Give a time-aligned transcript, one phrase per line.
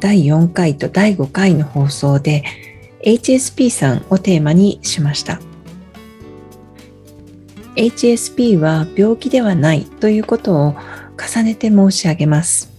[0.00, 2.44] 第4回と第5回の放送で
[3.00, 5.40] HSP さんをテーマにしました。
[7.76, 10.76] HSP は病気ではないということを
[11.18, 12.72] 重ねて申し上げます。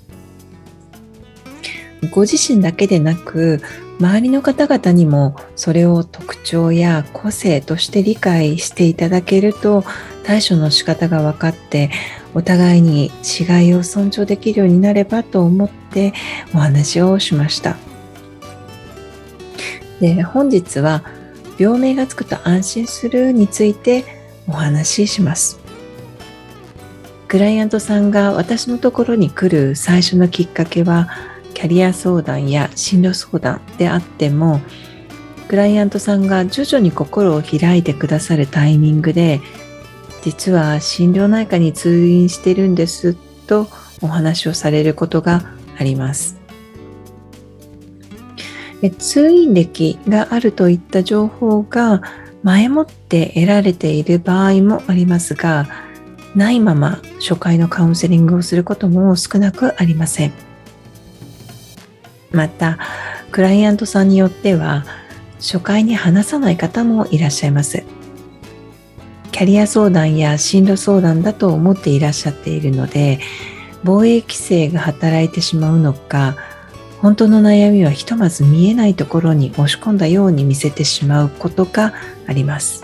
[2.12, 3.62] ご自身だけでなく
[4.00, 9.84] 周りの方々にもそれを特徴や個性として理解していただけると
[10.24, 11.90] 対処の仕方が分かって
[12.34, 16.14] お互いに違いを尊重できるようになればと思って
[16.54, 17.78] お話をしました。
[20.00, 21.04] で本日は
[21.58, 24.06] 病名がつくと安心するについて
[24.48, 25.60] お話しします。
[27.28, 31.10] クライアントさんが私のところに来る最初のきっかけは
[31.54, 34.62] キャリア相談や進路相談であっても
[35.50, 39.42] クライアントさんが徐々に心を開いてくださるタイミングで
[40.28, 43.14] 実は心療内科に通院してるんです
[43.48, 43.70] と
[44.02, 46.38] お話をされることがあります
[49.00, 52.02] 通院歴があるといった情報が
[52.44, 55.70] 前もって得られている場合もありますが
[56.36, 60.48] ないまま初回のカウンセリングをすることも少なくありません。
[62.32, 62.78] また
[63.32, 64.86] クライアントさんによっては
[65.38, 67.84] 初回に話さない方もいらっしゃいます
[69.38, 73.20] キャリア相談や進路相談だと思っていらっしゃっているので
[73.84, 76.36] 防衛規制が働いてしまうのか
[77.04, 81.94] 本当の悩みはひとまず見えないところに押し込んだように見せてしまうことが
[82.26, 82.84] あります。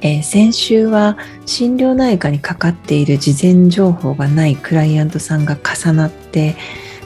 [0.00, 6.56] えー、先週は心療内科にかかっている事前情報がないクライアントさんが重なって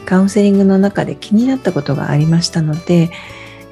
[0.07, 3.11] カウンセリングの中で気になったことがありましたので、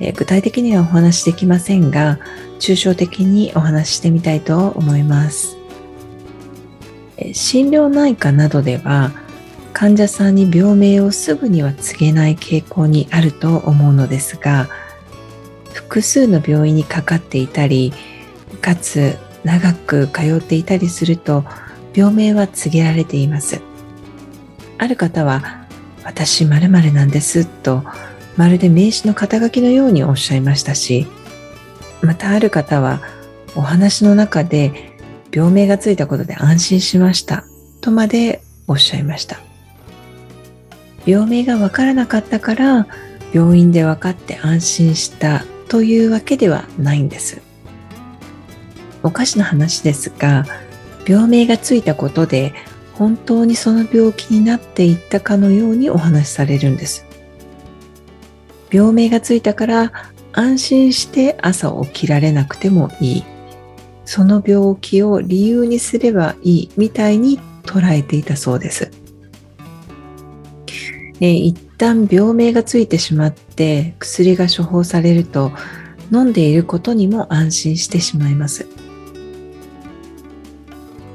[0.02, 2.18] え、具体的にはお話しできませんが
[2.58, 5.56] 抽象的にお話ししてみたいと思います、
[7.16, 9.12] え、心療内科などでは
[9.72, 14.68] 患者さんに病名をすぐには告げない傾向にあると思うのですが
[15.72, 17.92] 複数の病院にかかっていたり
[18.60, 21.44] かつ長く通っていたりすると
[21.94, 23.60] 病名は告げられています。
[24.78, 25.66] ある方は
[26.04, 27.84] 私〇〇なんですと
[28.36, 31.06] まるで名刺の肩書きのようにおっしゃいましたし
[32.02, 33.00] またある方は
[33.54, 34.98] お話の中で
[35.32, 37.44] 病名がついたことで安心しました
[37.80, 39.40] とまでおっしゃいました
[41.04, 42.86] 病名がわからなかったから
[43.32, 47.42] 病院で分かって安心したというわけではないんです
[49.02, 50.44] おかしな話ですが
[51.06, 52.54] 病名がついたことで
[52.94, 57.11] 本当にその病気になっていったかのようにお話しされるんです。
[58.72, 59.92] 病名がついたから
[60.32, 63.24] 安心して朝起きられなくてもいい。
[64.04, 68.90] その病気を理由にすればいいみたいに捉えていたそうです。
[71.20, 75.52] え一旦病名がついてしまって薬が処方されると
[76.10, 78.66] 飲んでいることにも安心してしまいます。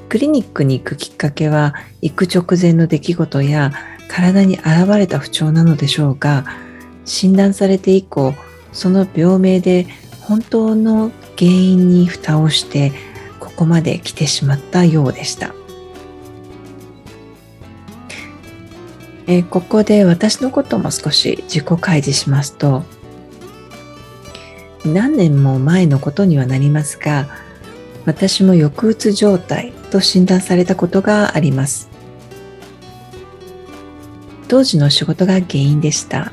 [0.10, 3.74] クリニックに行くきっかけは行く直前の出来事や
[4.08, 6.46] 体に現れた不調なのでしょうが
[7.08, 8.36] 診断されて以降
[8.72, 9.88] その病名で
[10.22, 12.92] 本当の原因に蓋をして
[13.40, 15.56] ここまで来てしまったようでした。
[19.26, 22.84] えここで私のことも少し自己開示しますと
[24.86, 27.28] 何年も前のことにはなりますが
[28.06, 31.90] 私も抑うつ状態と診断されたことがあります。
[34.48, 36.32] 当時の仕事が原因でした。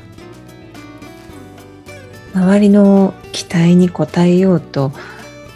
[2.35, 4.91] 周りの期待に応えようと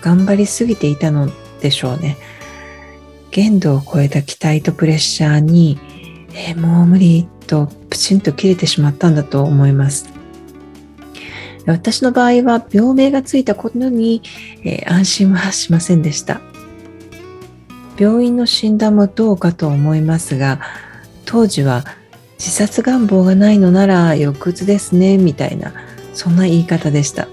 [0.01, 1.29] 頑張りすぎていたの
[1.59, 2.17] でしょうね。
[3.31, 5.77] 限度を超えた期待とプレッシャーに、
[6.33, 10.09] えー、もう無理とプチンと切れてしまったんだと思います。
[11.65, 14.23] 私の場合は病名がついたことに、
[14.63, 16.41] えー、安心はしませんでした。
[17.99, 20.61] 病院の診断もどうかと思いますが、
[21.25, 21.83] 当時は
[22.39, 25.73] 自殺願望がないのなら抑うつですね、みたいな、
[26.19, 27.29] そんな言い方でした。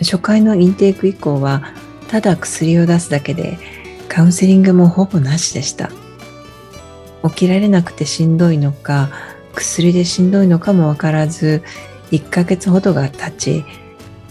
[0.00, 1.62] 初回のインテーク以降は、
[2.08, 3.58] ただ薬を出すだけで、
[4.08, 5.92] カウンセリングもほぼなしでした。
[7.22, 9.08] 起きられなくてしんどいのか、
[9.54, 11.62] 薬でしんどいのかもわからず
[12.10, 13.64] 1ヶ月ほどが経ち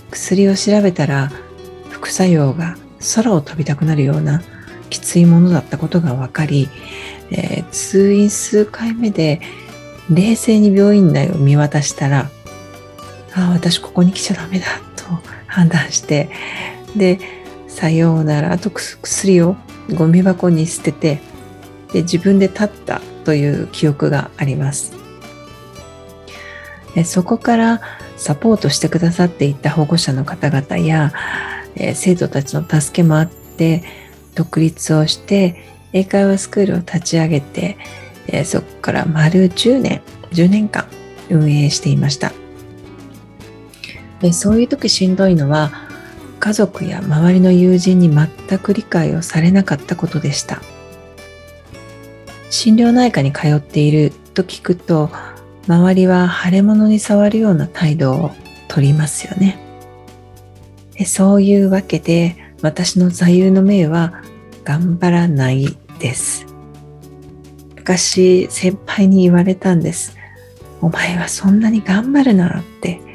[0.09, 1.31] 薬を調べたら
[1.89, 2.75] 副作用が
[3.15, 4.41] 空を飛びたくなるような
[4.89, 6.67] きついものだったことが分かり、
[7.31, 9.39] えー、通院数回目で
[10.09, 12.29] 冷静に病院内を見渡したら
[13.33, 15.05] あ私ここに来ちゃダメだと
[15.47, 16.29] 判断して。
[16.95, 17.19] で
[17.67, 18.57] さようなら。
[18.57, 19.55] と薬を
[19.93, 21.21] ゴミ箱に捨てて。
[21.93, 24.93] で自分で立ったという記憶があります。
[27.05, 27.81] そこから
[28.17, 31.13] サポートしてくださっていた保護者の方々や
[31.93, 33.83] 生徒たちの助けもあって
[34.35, 37.77] 独立をして英会話スクールを立ち上げて
[38.45, 40.01] そこから丸10年
[40.31, 40.85] 10年間
[41.29, 42.40] 運営していました。
[44.21, 45.71] でそういう時しんどいのは
[46.39, 48.27] 家族や周りの友人に全
[48.59, 50.61] く理解をされなかったことでした。
[52.49, 55.09] 心療内科に通っていると聞くと
[55.67, 58.31] 周りは腫れ物に触るような態度を
[58.67, 59.59] とりますよね。
[60.95, 64.21] でそういうわけで私の座右の銘は
[64.63, 66.45] 頑張らないです。
[67.75, 70.17] 昔先輩に言われたんです。
[70.81, 73.10] お前はそんなに頑張るなって。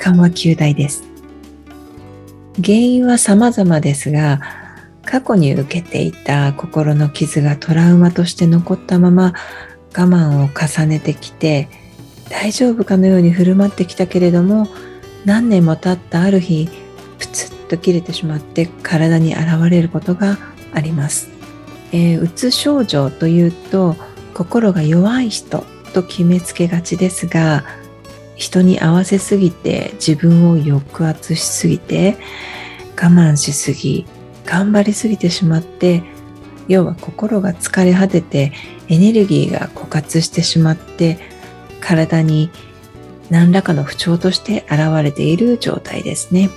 [0.00, 1.04] はい緩和球大です。
[2.56, 4.40] 原因は様々ですが
[5.04, 9.34] 過去に受けていた心の傷がトラウマとして残ったまま
[9.96, 11.68] 我慢を重ねてきて
[12.28, 14.68] 大丈夫かのように振る舞ってきたけれども
[15.24, 16.68] 何年も経ったある日
[17.18, 20.36] プツッと切れてしまって体に現れることが
[20.74, 21.30] あります、
[21.92, 23.96] えー、うつ症状というと
[24.34, 25.64] 心が弱い人
[25.94, 27.64] と決めつけがちですが
[28.40, 32.16] 人に合わせすぎて自分を抑圧しすぎて
[32.96, 34.06] 我慢しすぎ
[34.46, 36.02] 頑張りすぎてしまって
[36.66, 38.52] 要は心が疲れ果てて
[38.88, 41.18] エネルギーが枯渇してしまって
[41.80, 42.50] 体に
[43.28, 46.50] 何らかの不調として現れている状態ですね。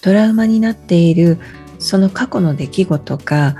[0.00, 1.38] トラウマになっている
[1.78, 3.56] その過去の出来事が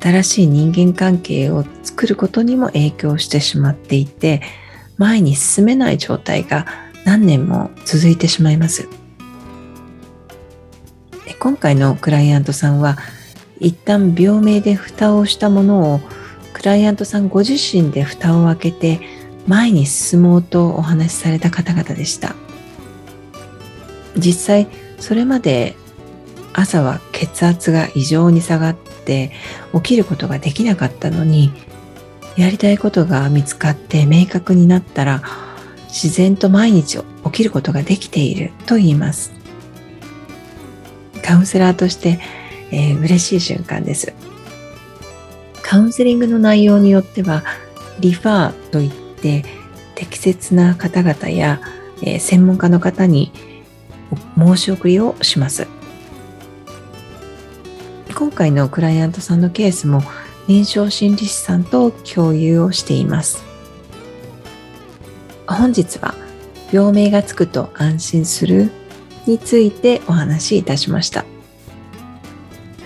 [0.00, 4.42] 新しい人間関係を作ることにも影響してしまっていて
[4.98, 6.66] 前に進めない状態が
[7.04, 8.88] 何年も続いてしまいます。
[11.38, 12.96] 今回のクライアントさんは
[13.60, 16.00] 一旦病名で蓋をしたものを
[16.52, 19.00] クライアントさんご自身で蓋を開けて
[19.46, 22.34] 前に進もうとお話しされた方々でした
[24.16, 24.68] 実際
[24.98, 25.76] それまで
[26.52, 29.30] 朝は血圧が異常に下がって
[29.72, 31.52] 起きることができなかったのに
[32.38, 35.22] やりたいことが見つかって明確になったら
[35.88, 39.32] 自然と毎日起きることができていると言います
[41.22, 42.20] カウンセラーとして
[42.70, 44.12] えー、嬉しい瞬間です。
[45.62, 47.44] カウンセリングの内容によっては、
[48.00, 49.44] リファーといって
[49.94, 51.60] 適切な方々や、
[52.02, 53.32] えー、専門家の方に
[54.38, 55.66] 申し送りをします。
[58.14, 60.02] 今回のクライアントさんのケースも
[60.48, 63.44] 臨床心理士さんと共有をしています。
[65.46, 66.14] 本日は
[66.72, 68.70] 病名がつくと安心する
[69.26, 71.26] についてお話しいたしました。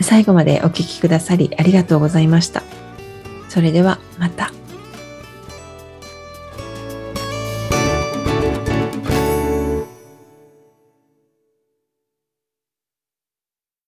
[0.01, 2.65] 最後までお聴きくださりありがとうございました。
[3.49, 4.53] それではまた。